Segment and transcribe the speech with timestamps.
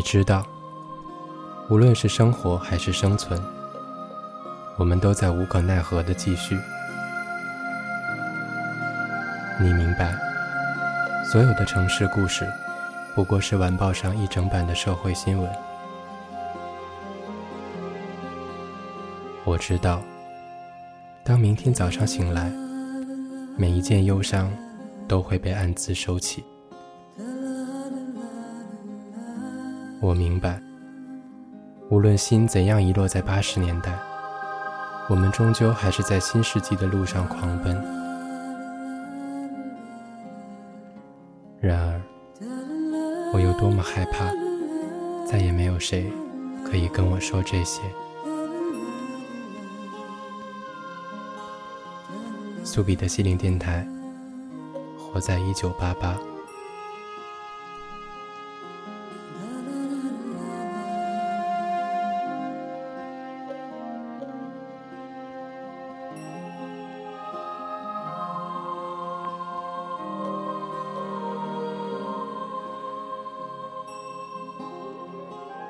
[0.00, 0.46] 你知道，
[1.68, 3.38] 无论是生活还是生存，
[4.78, 6.58] 我们都在无可奈何的继续。
[9.60, 10.16] 你明白，
[11.30, 12.50] 所有的城市故事，
[13.14, 15.50] 不过是晚报上一整版的社会新闻。
[19.44, 20.00] 我知道，
[21.22, 22.50] 当明天早上醒来，
[23.58, 24.50] 每一件忧伤
[25.06, 26.42] 都会被暗自收起。
[30.10, 30.60] 我明白，
[31.88, 33.96] 无论心怎样遗落在八十年代，
[35.08, 37.80] 我们终究还是在新世纪的路上狂奔。
[41.60, 42.02] 然而，
[43.32, 44.24] 我有多么害怕，
[45.24, 46.10] 再也没有谁
[46.64, 47.80] 可以跟我说这些。
[52.64, 53.86] 苏比的心灵电台，
[54.98, 56.18] 活在一九八八。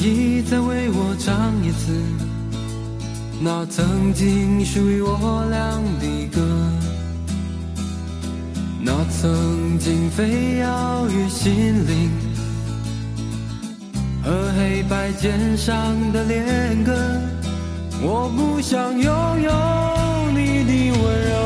[0.00, 1.92] 愿意再为我唱一次
[3.40, 6.40] 那曾经属于我俩的歌？
[8.80, 12.10] 那曾经飞摇于心灵
[14.22, 15.76] 和黑白键上
[16.12, 16.92] 的恋歌。
[18.00, 19.50] 我不想拥有
[20.30, 20.72] 你的
[21.02, 21.36] 温柔，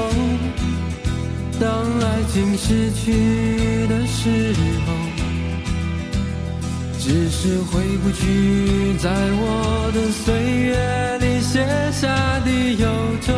[1.59, 1.67] 当
[2.01, 4.76] 爱情失去的时候。
[7.47, 10.75] 是回不去，在我的岁月
[11.19, 12.89] 里写下的忧
[13.23, 13.33] 愁。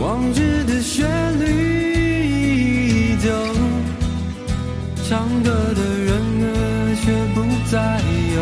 [0.00, 1.06] 往日的旋
[1.38, 1.46] 律
[2.26, 3.30] 依旧，
[5.08, 6.10] 唱歌的人
[6.42, 6.50] 儿
[7.04, 7.36] 却不
[7.70, 7.78] 再
[8.34, 8.36] 有，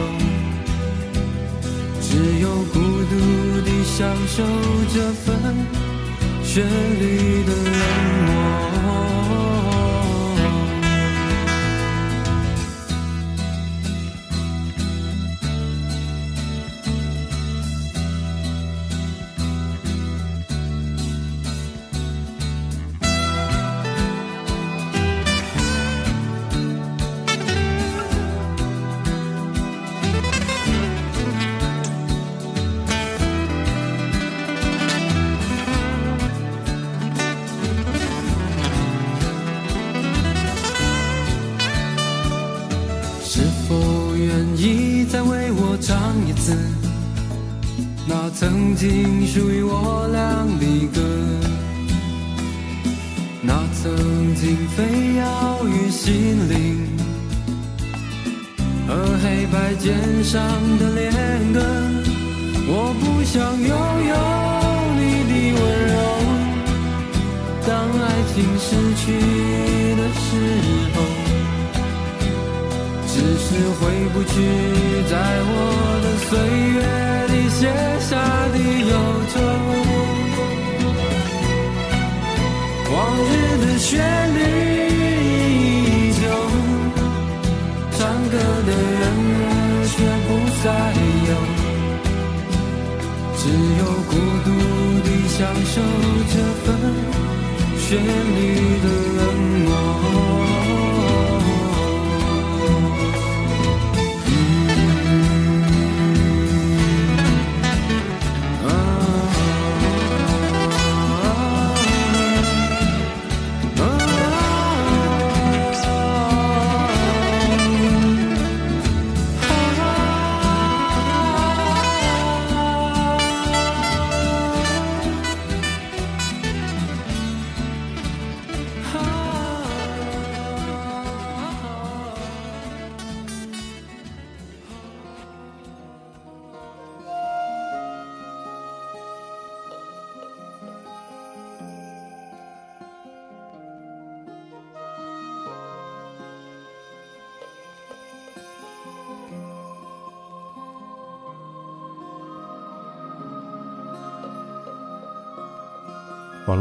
[2.00, 2.08] 只
[2.40, 3.12] 有孤独
[3.60, 4.42] 地享受
[4.94, 5.26] 这份
[6.42, 6.64] 旋
[6.98, 7.84] 律的冷
[8.26, 8.35] 漠。
[48.88, 50.64] 听属于我俩的
[50.94, 51.00] 歌？
[53.42, 53.52] 那
[53.82, 53.82] 曾
[54.36, 56.54] 经飞摇于心灵
[58.86, 60.38] 和黑白键上
[60.78, 61.10] 的恋
[61.52, 61.58] 歌。
[62.68, 63.74] 我不想拥
[64.06, 64.14] 有
[64.94, 65.96] 你的温柔，
[67.66, 68.66] 当爱情失
[69.00, 69.04] 去
[69.96, 70.26] 的时
[70.94, 70.96] 候。
[73.08, 73.46] 只是
[73.80, 73.82] 回
[74.12, 74.32] 不去，
[75.10, 75.50] 在我
[76.04, 76.30] 的岁
[76.74, 76.78] 月
[77.58, 77.64] 写
[78.00, 78.10] 下
[78.52, 78.92] 的忧
[79.32, 79.34] 愁。
[82.92, 82.94] 往
[83.24, 83.88] 日的旋
[84.34, 84.38] 律
[84.92, 86.22] 依旧，
[87.96, 87.98] 唱
[88.28, 88.34] 歌
[88.66, 88.70] 的
[89.00, 89.04] 人
[89.40, 89.48] 儿
[89.88, 89.96] 却
[90.26, 90.30] 不
[90.62, 90.64] 再
[91.28, 91.32] 有，
[93.38, 93.42] 只
[93.78, 94.12] 有孤
[94.44, 94.46] 独
[95.02, 95.74] 地享受
[96.32, 96.66] 这份
[97.78, 97.88] 旋
[98.36, 98.38] 律
[98.82, 98.86] 的
[99.16, 99.20] 冷
[99.64, 99.70] 漠。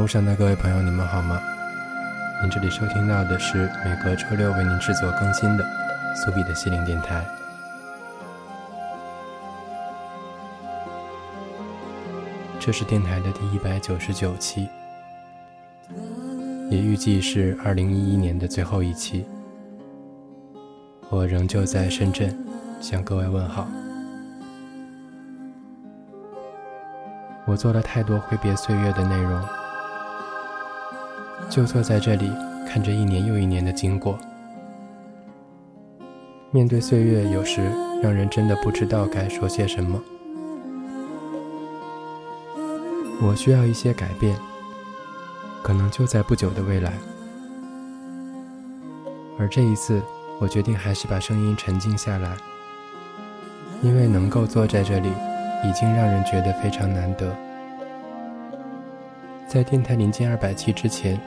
[0.05, 1.41] 路上的各位朋友，你们好吗？
[2.39, 5.65] 您这里收听到的是每隔周六为您制作更新的
[6.15, 7.25] 苏比的心灵电台。
[12.59, 14.69] 这是电台的第一百九十九期，
[16.69, 19.25] 也预计是二零一一年的最后一期。
[21.09, 22.37] 我仍旧在深圳，
[22.79, 23.67] 向各位问好。
[27.47, 29.43] 我做了太多挥别岁月的内容。
[31.49, 32.29] 就坐在这里，
[32.67, 34.17] 看着一年又一年的经过。
[36.51, 37.61] 面对岁月，有时
[38.01, 40.01] 让人真的不知道该说些什么。
[43.21, 44.35] 我需要一些改变，
[45.61, 46.93] 可能就在不久的未来。
[49.37, 50.01] 而这一次，
[50.39, 52.35] 我决定还是把声音沉静下来，
[53.81, 55.09] 因为能够坐在这里，
[55.63, 57.33] 已经让人觉得非常难得。
[59.47, 61.17] 在电台临近二百期之前。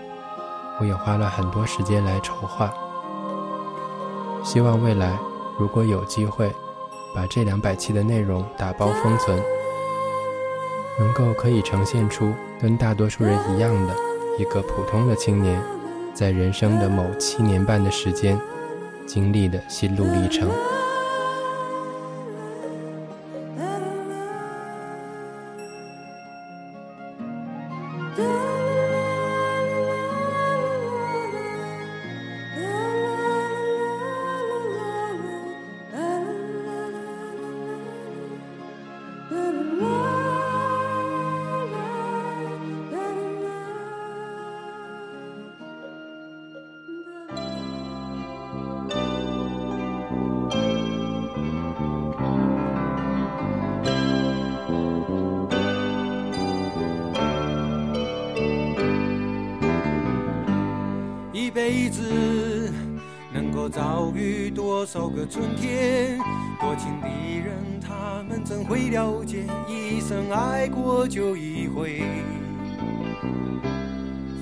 [0.80, 2.72] 我也花了很多时间来筹划，
[4.44, 5.18] 希望未来
[5.58, 6.54] 如果有机会，
[7.14, 9.42] 把这两百期的内容打包封存，
[10.98, 13.94] 能够可以呈现出跟大多数人一样的
[14.38, 15.60] 一个普通的青年，
[16.14, 18.40] 在人生的某七年半的时间
[19.04, 20.48] 经历的心路历程。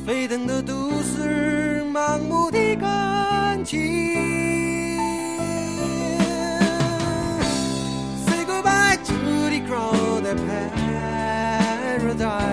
[0.06, 3.80] 沸腾的都市，盲目的感情。
[8.24, 9.14] Say goodbye to
[9.50, 10.38] the crowded
[12.06, 12.46] paradise.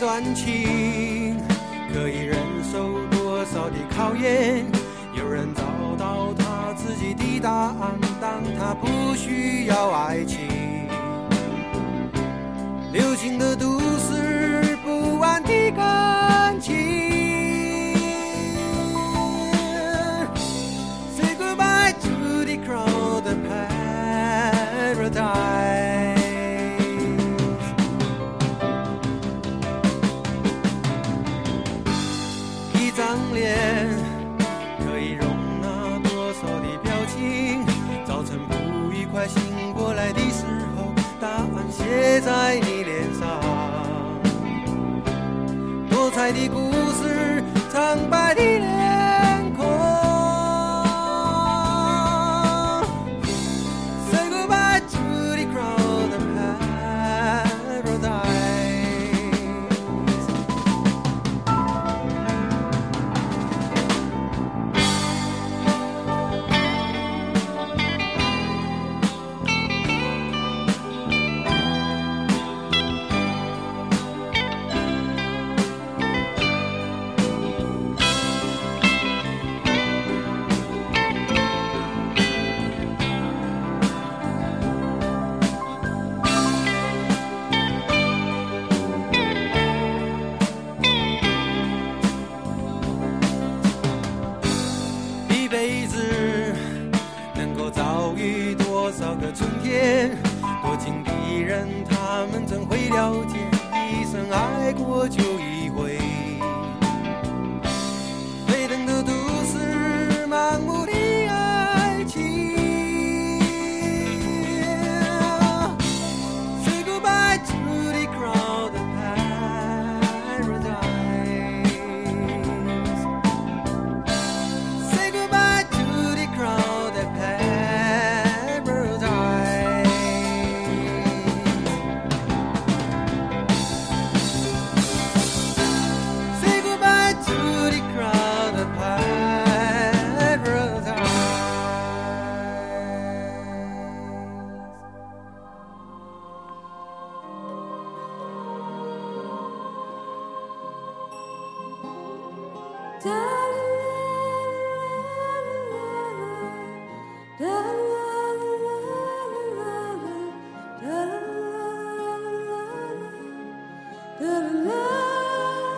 [0.00, 1.38] 感情
[1.92, 2.36] 可以忍
[2.70, 4.66] 受多少的考验？
[8.20, 10.38] 当，他不需要爱情。
[12.92, 14.29] 流行的都市，
[46.32, 46.69] 多彩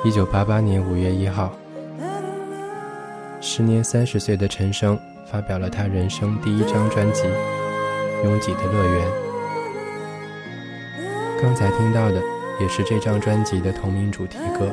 [0.05, 1.53] 一九八八年五月一号，
[3.41, 7.23] 时年三十岁的陈升发表了他人生第一张专辑
[8.25, 9.07] 《拥挤的乐园》。
[11.41, 12.21] 刚才听到的
[12.61, 14.73] 也是这张专辑的同名主题歌，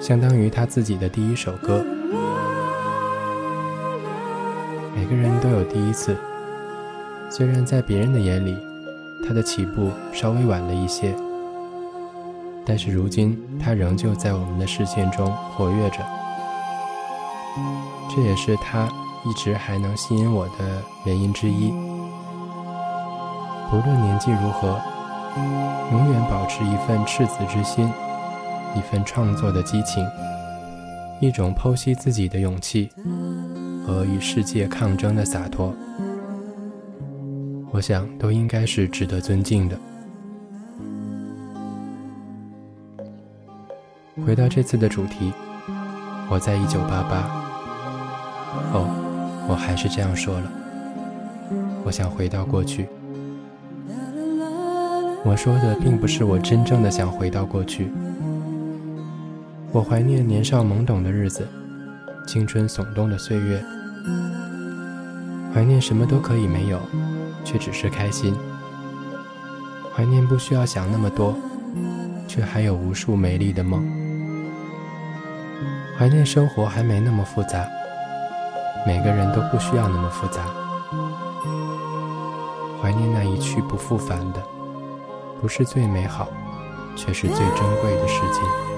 [0.00, 1.84] 相当于他自己的第一首歌。
[4.96, 6.16] 每个人都有第一次，
[7.28, 8.56] 虽然在别人的眼里，
[9.28, 11.14] 他的起步稍微晚了一些。
[12.64, 15.26] 但是如今，他仍旧在我们的视线中
[15.56, 15.98] 活跃着，
[18.14, 18.88] 这也是他
[19.24, 21.70] 一直还能吸引我的原因之一。
[23.70, 24.80] 不论年纪如何，
[25.90, 27.90] 永远保持一份赤子之心，
[28.76, 30.06] 一份创作的激情，
[31.20, 32.90] 一种剖析自己的勇气
[33.86, 35.74] 和与世界抗争的洒脱，
[37.72, 39.76] 我想都应该是值得尊敬的。
[44.24, 45.32] 回到这次的主题，
[46.28, 47.28] 我在一九八八。
[48.72, 50.50] 哦，我还是这样说了。
[51.84, 52.88] 我想回到过去。
[55.24, 57.92] 我说的并不是我真正的想回到过去。
[59.72, 61.46] 我怀念年少懵懂的日子，
[62.26, 63.64] 青春耸动的岁月，
[65.52, 66.78] 怀念什么都可以没有，
[67.44, 68.34] 却只是开心。
[69.94, 71.36] 怀念不需要想那么多，
[72.28, 73.82] 却还有无数美丽的梦。
[76.02, 77.64] 怀念生活还没那么复杂，
[78.84, 80.42] 每个人都不需要那么复杂。
[82.82, 84.42] 怀念那一去不复返的，
[85.40, 86.26] 不是最美好，
[86.96, 88.71] 却是最珍贵的时间。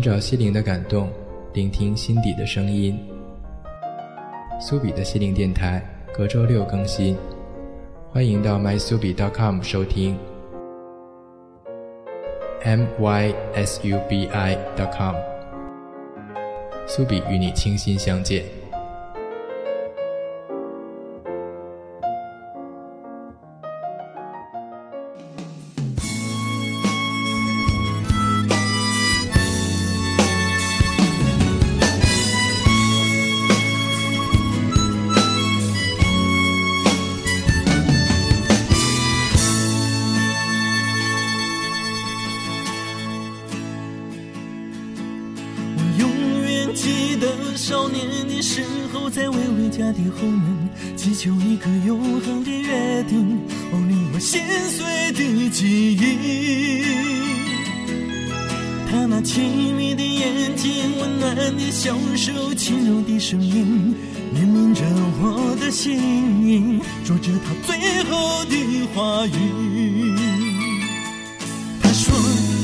[0.00, 1.10] 寻找心灵的感动，
[1.52, 2.98] 聆听心底的声音。
[4.58, 5.82] 苏比的心灵电台
[6.14, 7.14] 隔周六更新，
[8.10, 10.16] 欢迎到 mysubi.com 收听。
[12.64, 13.34] mysubi.com，
[16.86, 18.59] 苏比与你倾心相见。
[59.22, 63.94] 亲密的眼睛，温暖的小手，轻柔的声音，
[64.34, 64.82] 怜悯着
[65.20, 70.14] 我的心，说着他最后的话语。
[71.82, 72.14] 他说，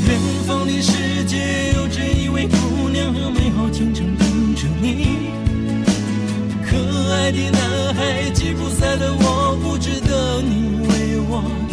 [0.08, 5.30] 远方的世界有着一位姑娘和美好倾城等着你。
[6.64, 6.76] 可
[7.12, 11.65] 爱的男孩吉普赛的我，不值得你为我。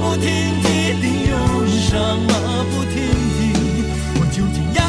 [0.00, 0.24] 不停
[0.62, 0.64] 蹄
[1.02, 1.36] 的忧
[1.68, 2.32] 伤，马
[2.70, 2.94] 不停
[3.36, 3.38] 蹄，
[4.16, 4.79] 我究竟要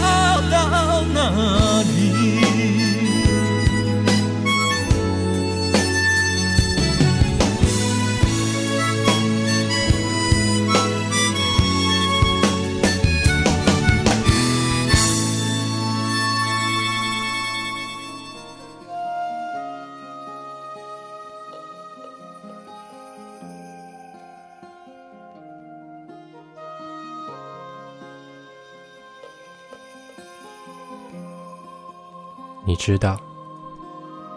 [32.83, 33.15] 知道，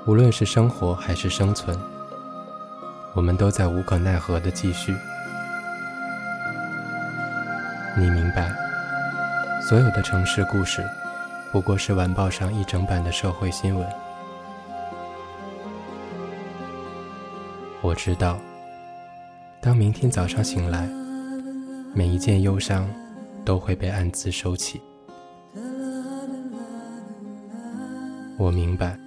[0.04, 1.74] 无论是生活还是生存，
[3.14, 4.94] 我们都在无可奈何的继续。
[7.96, 8.54] 你明白，
[9.62, 10.86] 所有的城市故事，
[11.52, 13.88] 不过是晚报上一整版的社会新闻。
[17.80, 18.38] 我知道，
[19.58, 20.86] 当明天早上醒来，
[21.94, 22.86] 每一件忧伤
[23.42, 24.82] 都会被暗自收起。
[28.36, 28.98] 我明白，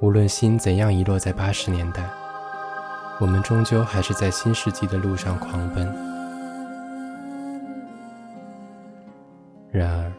[0.00, 2.08] 无论心怎样遗落在八十年代，
[3.20, 5.86] 我们终究还是在新世纪的路上狂奔。
[9.70, 10.10] 然而，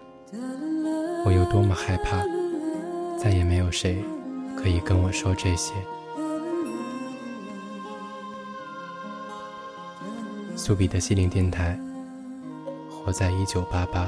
[1.26, 2.22] 我有多么害怕，
[3.18, 4.04] 再也没有谁
[4.56, 5.74] 可以跟我说这些。
[10.56, 11.78] 苏比的心灵电台，
[12.90, 14.08] 活在一九八八。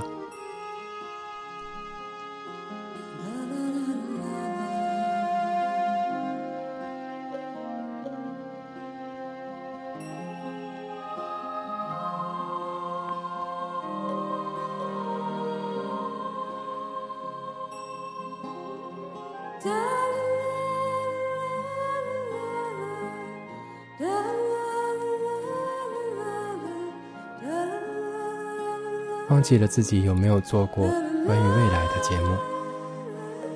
[29.41, 30.87] 忘记了自己有没有做过
[31.25, 32.37] 关于未来的节目，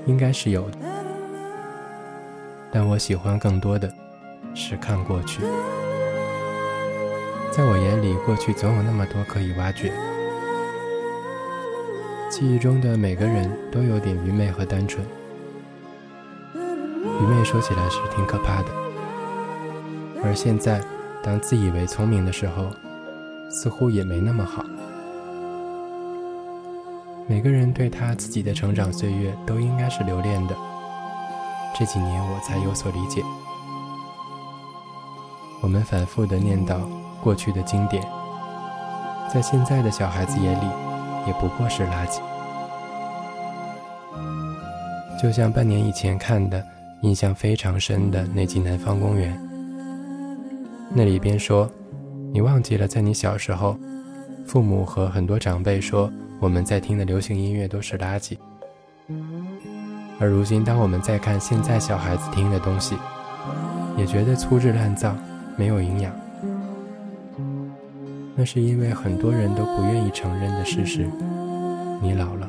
[0.07, 0.77] 应该是有的。
[2.71, 3.87] 但我喜欢更多的
[4.55, 5.43] 是看过去，
[7.51, 9.93] 在我眼里，过去总有那么多可以挖掘。
[12.31, 15.05] 记忆中的每个人都有点愚昧和单纯，
[16.55, 18.69] 愚昧说起来是挺可怕的。
[20.23, 20.81] 而现在，
[21.21, 22.71] 当自以为聪明的时候，
[23.51, 24.64] 似乎也没那么好。
[27.35, 30.55] 每个人对他自己的成长岁月都应该是留恋的。
[31.77, 33.21] 这几年我才有所理解。
[35.61, 36.77] 我们反复的念叨
[37.21, 38.01] 过去的经典，
[39.29, 40.65] 在现在的小孩子眼里，
[41.27, 42.21] 也不过是垃圾。
[45.21, 46.65] 就像半年以前看的，
[47.01, 49.37] 印象非常深的那集《南方公园》，
[50.93, 51.69] 那里边说，
[52.31, 53.77] 你忘记了在你小时候，
[54.47, 56.09] 父母和很多长辈说。
[56.45, 58.37] 我们在听的流行音乐都是垃圾，
[60.19, 62.95] 而如今，当我们在看现在小孩子听的东西，
[63.97, 65.15] 也觉得粗制滥造，
[65.57, 66.13] 没有营养。
[68.35, 71.09] 那是因为很多人都不愿意承认的事实：
[71.99, 72.47] 你老了。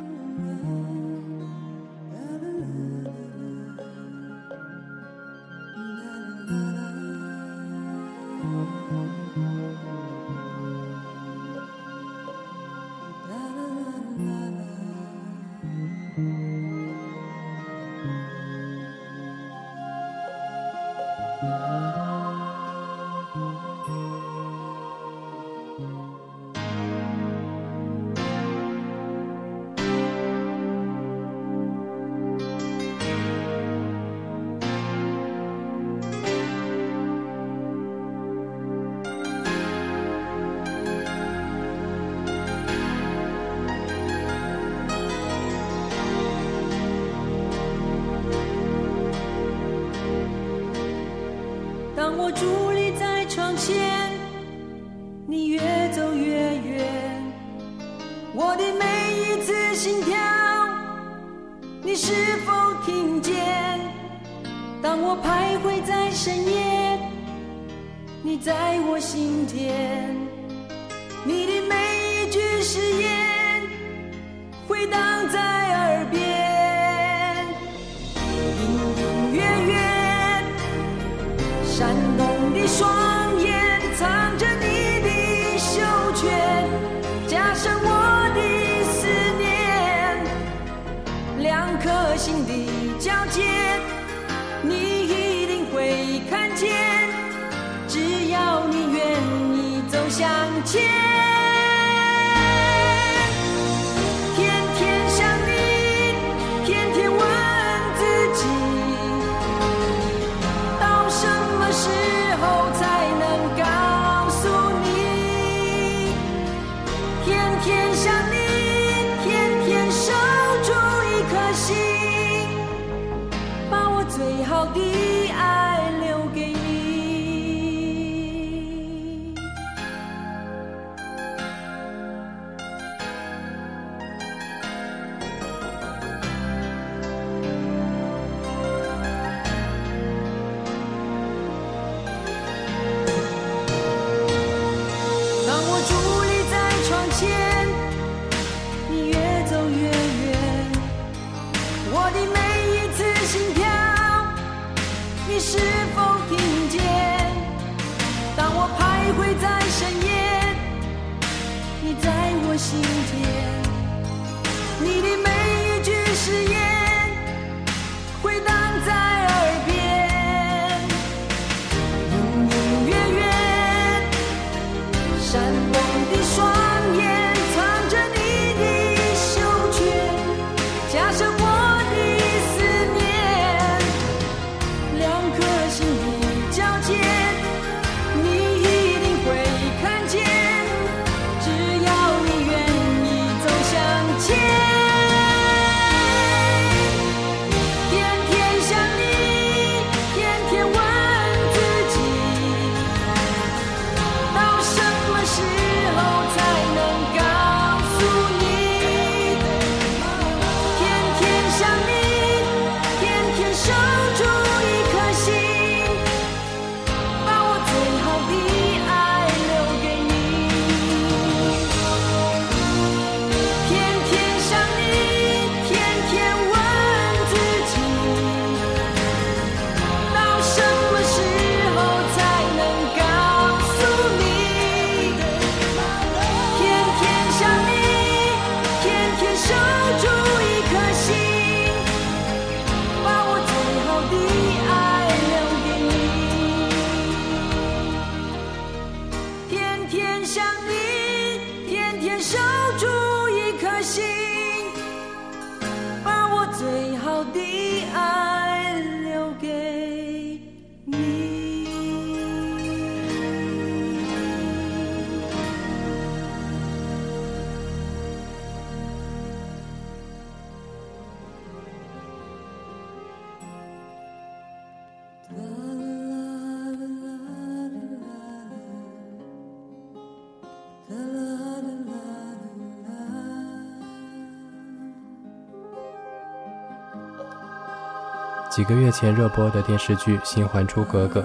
[288.56, 291.20] 几个月前热播的电视剧《新还珠格格》，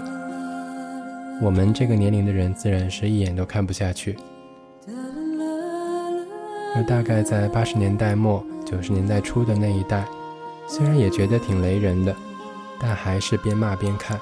[1.41, 4.17] 我们这个年龄的人自然是一眼都看不下去。
[6.75, 10.03] 而大概在八十年代末九十年代初的那一代，
[10.67, 12.13] 虽然也觉得挺雷人的，
[12.77, 14.19] 但还是边骂边看。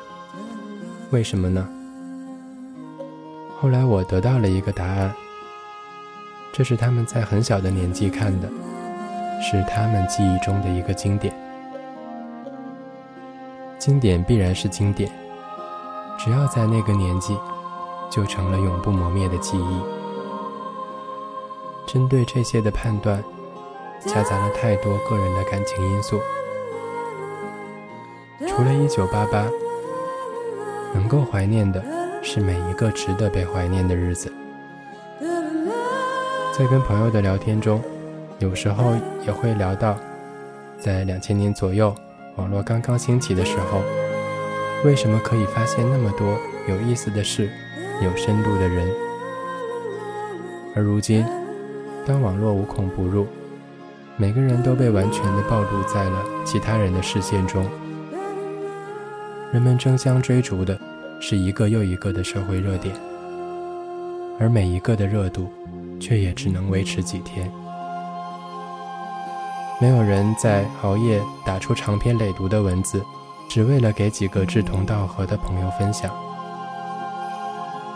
[1.10, 1.68] 为什么呢？
[3.60, 5.12] 后来我得到了一个答案，
[6.54, 8.48] 这是他们在很小的年纪看的，
[9.42, 11.34] 是他们记忆中的一个经典。
[13.80, 15.10] 经典必然是经典，
[16.20, 17.38] 只要在那个年纪，
[18.12, 19.82] 就成了永不磨灭的记忆。
[21.88, 23.24] 针对这些的判断，
[24.06, 26.20] 夹杂了太多个人的感情因素。
[28.40, 29.46] 除了1988，
[30.94, 31.82] 能够怀念的
[32.22, 34.32] 是每一个值得被怀念的日子。
[36.52, 37.82] 在跟朋友的聊天中，
[38.40, 38.94] 有时候
[39.26, 39.96] 也会聊到，
[40.78, 41.96] 在两千年左右。
[42.40, 43.82] 网络刚刚兴起的时候，
[44.86, 47.50] 为什么可以发现那么多有意思的事、
[48.02, 48.88] 有深度的人。
[50.74, 51.26] 而如今，
[52.06, 53.28] 当网络无孔不入，
[54.16, 57.70] 每个人都被完全的暴露在了其他人的视线中，
[59.52, 60.80] 人们争相追逐的
[61.20, 62.96] 是一个又一个的社会热点，
[64.40, 65.50] 而每一个的热度，
[66.00, 67.52] 却也只能维持几天。
[69.82, 73.02] 没有人在熬夜打出长篇累牍的文字，
[73.48, 76.12] 只为了给几个志同道合的朋友分享；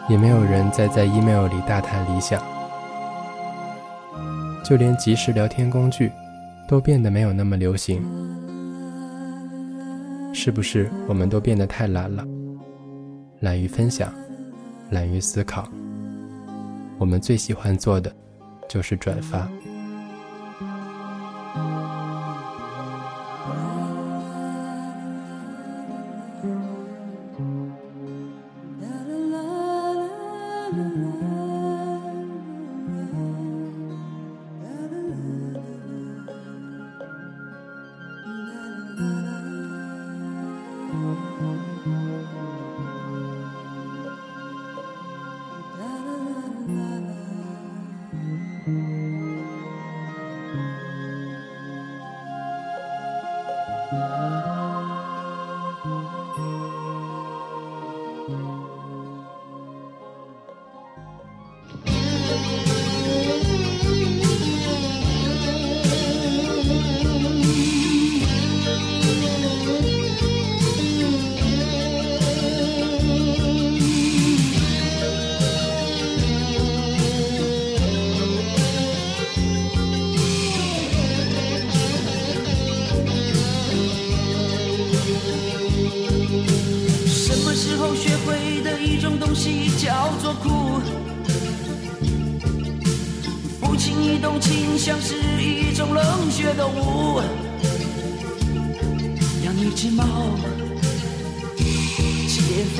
[0.07, 2.41] 也没有人在在 email 里大谈理想。
[4.63, 6.09] 就连即时聊天工具，
[6.69, 8.01] 都变得没有那么流行。
[10.33, 12.25] 是不是我们都变得太懒了？
[13.41, 14.09] 懒于分享，
[14.89, 15.67] 懒于思考。
[16.97, 18.09] 我们最喜欢做的，
[18.69, 19.49] 就是转发。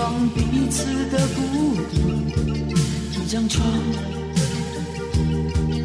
[0.03, 1.39] 放彼此的孤
[1.93, 1.95] 独。
[3.13, 3.65] 一张床，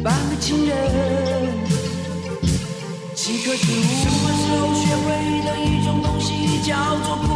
[0.03, 0.75] 半个情人，
[3.15, 3.81] 几棵植物。
[4.03, 5.07] 什么时候学会
[5.45, 7.29] 的一种东西叫做哭？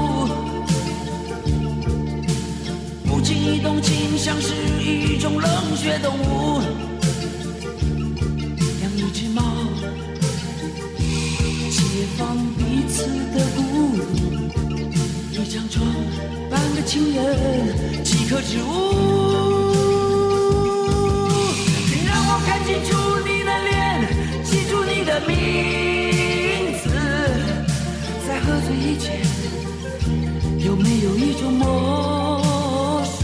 [3.07, 6.61] 不经意动情，像是一种冷血动物。
[8.81, 9.41] 养一只猫，
[11.71, 11.79] 解
[12.17, 13.61] 放彼此的孤
[13.95, 14.12] 独，
[15.53, 15.85] 张床，
[16.49, 18.65] 半个情人，几棵植物，
[21.87, 22.89] 请让我看清楚
[23.23, 23.71] 你的脸，
[24.43, 25.37] 记住你的名
[26.81, 26.89] 字，
[28.27, 29.21] 在喝醉以前，
[30.65, 33.23] 有没有一种魔术，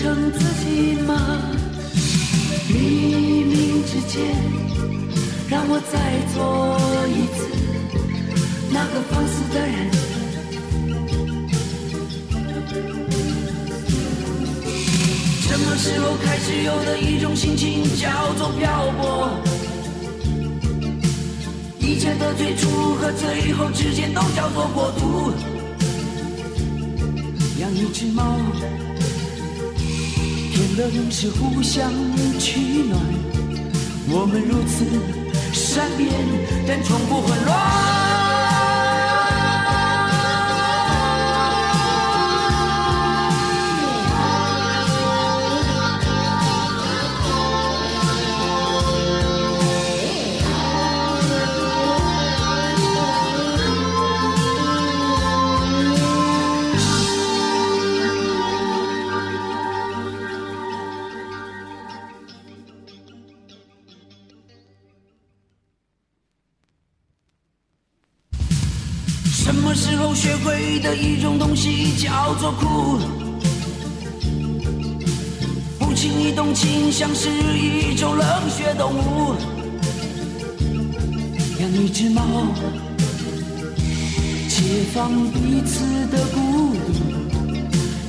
[0.00, 1.14] 成自己吗？
[2.68, 4.24] 黎明之前，
[5.46, 5.94] 让我再
[6.32, 7.38] 做一次
[8.72, 9.90] 那个放肆的人。
[15.42, 19.28] 什么时候开始有的一种心情叫做漂泊？
[21.78, 25.30] 一切的最初和最后之间都叫做过渡。
[27.60, 28.38] 养一只猫，
[30.60, 31.90] 天冷是互相
[32.38, 33.00] 取暖。
[34.10, 34.84] 我们如此
[35.54, 36.12] 善变，
[36.68, 37.99] 但从不混乱。
[84.92, 86.90] 放彼此的孤独。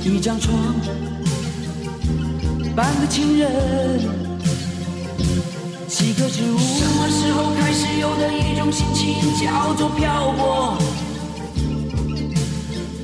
[0.02, 0.74] 一张床，
[2.74, 4.00] 半个情人，
[5.86, 6.58] 几个植物。
[6.58, 10.76] 什么时候开始有的一种心情叫做漂泊？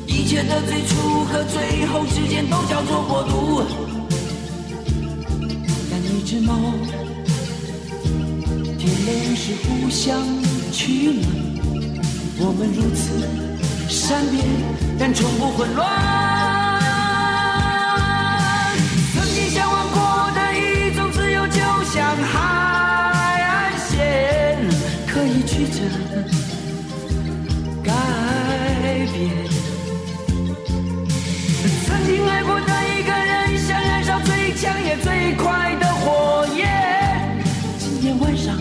[0.06, 3.62] 一切的最初和最后之间都叫做过渡。
[5.88, 6.74] 但一只猫，
[8.76, 10.20] 天冷时互相
[10.72, 11.22] 取暖，
[12.40, 13.47] 我们如此
[13.88, 14.44] 善变，
[14.98, 15.88] 但从不混乱。
[19.14, 22.38] 曾经向往过的一种自由，就像海
[23.42, 24.58] 岸线，
[25.06, 25.80] 可以曲折
[27.82, 27.92] 改
[29.12, 29.16] 变。
[31.86, 36.68] 曾经爱过的一个人，像燃烧最强也最快的火焰。
[37.78, 38.54] 今天晚上，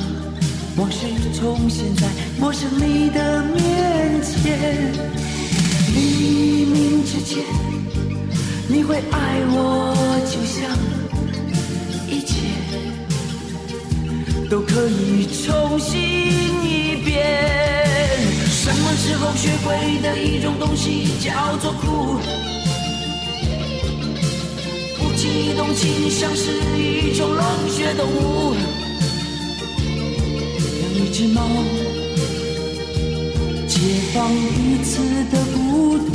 [0.78, 1.06] 往事
[1.38, 2.08] 重现在
[2.40, 4.94] 陌生你的面前。
[5.94, 7.44] 黎明之前，
[8.68, 9.96] 你会爱我，
[10.26, 10.70] 就像
[12.08, 12.38] 一切
[14.50, 16.00] 都可以重新
[16.64, 17.16] 一遍。
[18.48, 22.20] 什么时候学会的一种东西叫做哭？
[25.00, 28.54] 不经意动情，像是一种冷血动物。
[30.82, 31.42] 养一只猫，
[34.18, 34.98] 放彼此
[35.32, 36.12] 的孤独。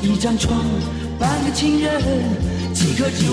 [0.00, 0.58] 一张床，
[1.18, 2.00] 半个情人，
[2.72, 3.26] 几棵植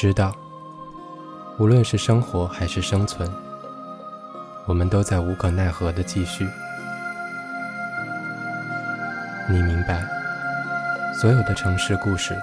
[0.00, 0.32] 知道，
[1.58, 3.28] 无论是生活还是生存，
[4.64, 6.46] 我们都在无可奈何的继续。
[9.50, 10.06] 你明白，
[11.20, 12.40] 所有的城市故事，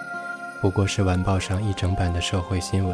[0.59, 2.93] 不过是晚报上一整版的社会新闻。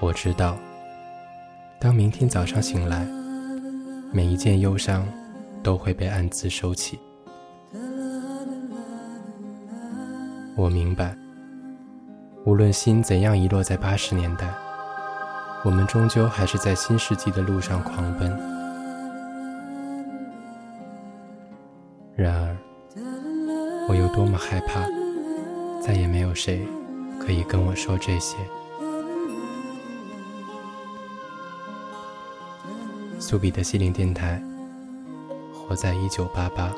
[0.00, 0.56] 我知道，
[1.78, 3.06] 当明天早上醒来，
[4.14, 5.06] 每一件忧伤
[5.62, 6.98] 都会被暗自收起。
[10.56, 11.16] 我明白，
[12.44, 14.54] 无论心怎样遗落在八十年代，
[15.64, 18.30] 我们终究还是在新世纪的路上狂奔。
[22.14, 22.56] 然而，
[23.88, 24.82] 我有多么害怕，
[25.82, 26.64] 再也没有谁
[27.18, 28.36] 可以跟我说这些。
[33.18, 34.40] 苏比的心灵电台，
[35.52, 36.72] 活在一九八八。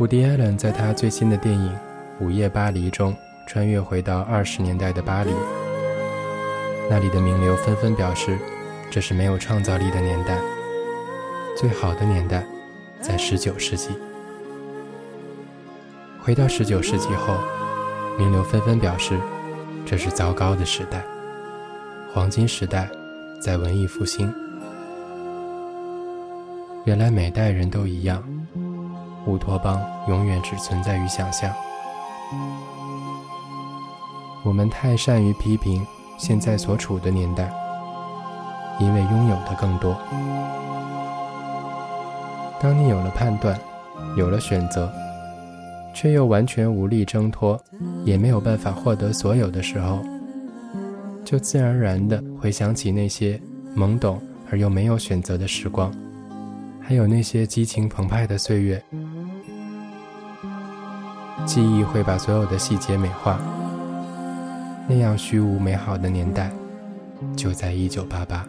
[0.00, 1.70] 伍迪·艾伦在他最新的电影
[2.24, 3.14] 《午夜巴黎》中，
[3.46, 5.30] 穿越回到二十年代的巴黎。
[6.88, 8.38] 那里的名流纷纷表示，
[8.90, 10.40] 这是没有创造力的年代，
[11.54, 12.46] 最好的年代
[13.02, 13.90] 在十九世纪。
[16.18, 17.36] 回到十九世纪后，
[18.18, 19.20] 名流纷纷表示，
[19.84, 21.04] 这是糟糕的时代，
[22.10, 22.88] 黄金时代
[23.38, 24.32] 在文艺复兴。
[26.86, 28.24] 原来每代人都一样。
[29.26, 31.52] 乌托邦永远只存在于想象。
[34.42, 37.52] 我们太善于批评现在所处的年代，
[38.78, 39.96] 因为拥有的更多。
[42.58, 43.58] 当你有了判断，
[44.16, 44.90] 有了选择，
[45.94, 47.62] 却又完全无力挣脱，
[48.04, 49.98] 也没有办法获得所有的时候，
[51.24, 53.40] 就自然而然地回想起那些
[53.76, 55.92] 懵懂而又没有选择的时光，
[56.80, 58.82] 还有那些激情澎湃的岁月。
[61.52, 63.36] 记忆会把所有的细节美化，
[64.86, 66.48] 那样虚无美好的年代，
[67.34, 68.46] 就在一九八八。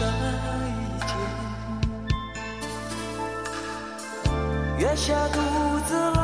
[0.00, 0.06] 再
[1.06, 1.12] 见。
[4.78, 5.38] 月下独
[5.86, 6.19] 自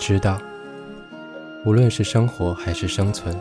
[0.00, 0.38] 知道，
[1.62, 3.36] 无论是生活还是生存，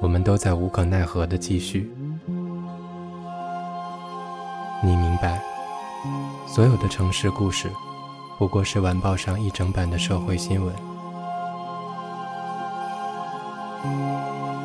[0.00, 1.92] 我们都在无可奈何的继续。
[4.82, 5.38] 你明白，
[6.46, 7.68] 所有的城市故事，
[8.38, 10.74] 不过是晚报上一整版的社会新闻。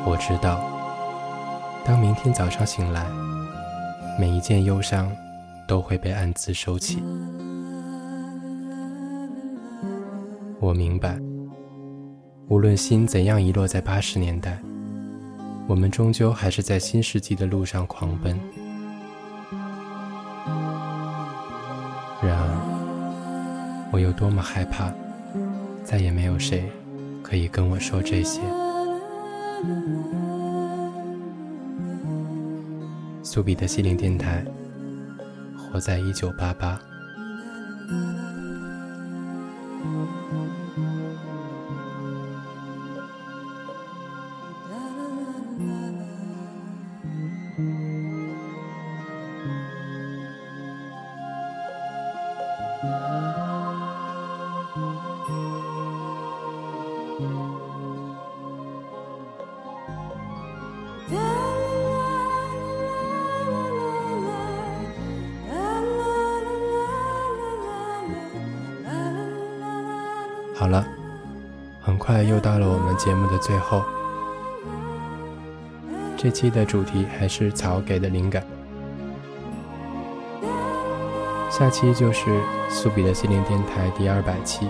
[0.06, 0.58] 我知道，
[1.84, 3.06] 当明天早上醒来，
[4.18, 5.12] 每一件忧伤
[5.68, 7.04] 都会被暗自收起。
[10.64, 11.20] 我明白，
[12.48, 14.58] 无论心怎样遗落在八十年代，
[15.66, 18.34] 我们终究还是在新世纪的路上狂奔。
[22.22, 24.90] 然而，我有多么害怕，
[25.84, 26.64] 再也没有谁
[27.22, 28.40] 可以跟我说这些。
[33.22, 34.42] 苏比的西林电台，
[35.58, 36.80] 活在一九八八。
[73.44, 73.82] 最后。
[76.16, 78.42] 这期的主题还是草给的灵感。
[81.50, 82.40] 下期就是
[82.70, 84.66] 苏比的心灵电台第二百期，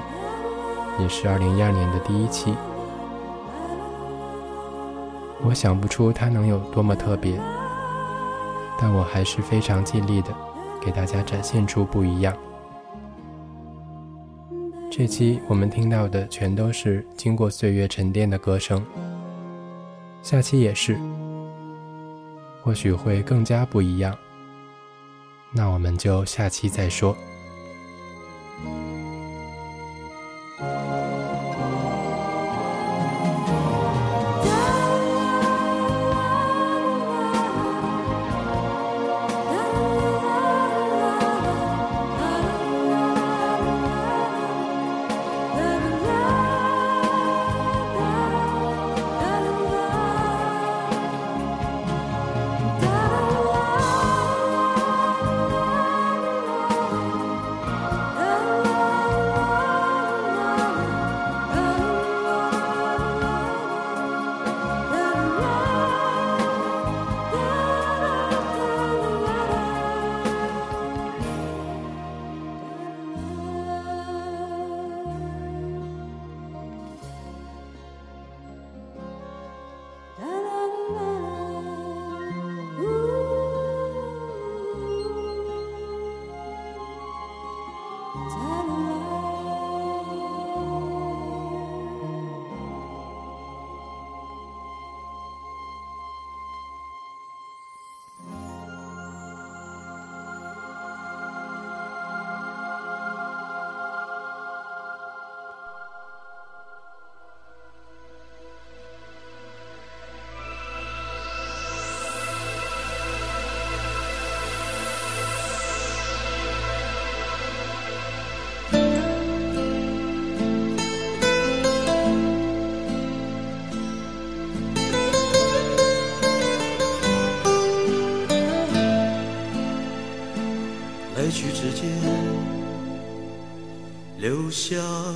[0.98, 2.52] 也是二零一二年的第一期。
[5.44, 7.40] 我想不出它能有多么特别，
[8.80, 10.30] 但我还是非常尽力的
[10.80, 12.34] 给大家展现出不一样。
[14.96, 18.80] 这期我们听到的全都是经过岁月沉淀的歌声，
[20.22, 20.96] 下期也是。
[22.62, 24.16] 或许会更加不一样，
[25.50, 27.16] 那我们就下期再说。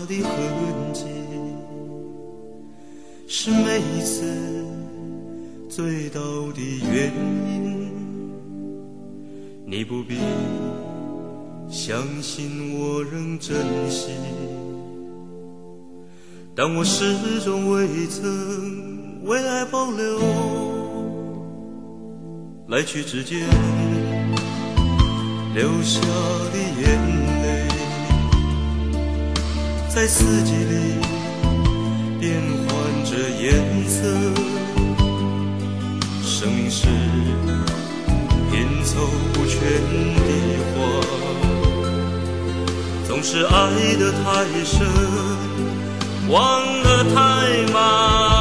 [0.09, 0.31] 的痕
[0.95, 1.05] 迹，
[3.29, 4.25] 是每一次
[5.69, 6.21] 醉倒
[6.53, 7.13] 的原
[7.47, 7.93] 因。
[9.67, 10.17] 你不必
[11.69, 13.55] 相信我仍珍
[13.91, 14.13] 惜，
[16.57, 20.19] 但我始终未曾为爱保留。
[22.69, 23.47] 来去之间
[25.55, 26.87] 留下的眼
[27.27, 27.38] 泪。
[29.95, 30.95] 在四季里
[32.21, 32.69] 变换
[33.05, 33.49] 着颜
[33.89, 33.97] 色，
[36.23, 36.87] 生命是
[38.51, 39.59] 拼凑不全
[40.15, 40.31] 的
[40.73, 40.77] 花，
[43.09, 44.87] 总是爱得太深，
[46.29, 47.17] 忘得太
[47.73, 48.38] 慢。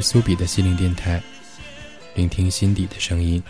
[0.00, 1.22] 苏比的心灵电台
[2.14, 3.42] 聆听心底的声音。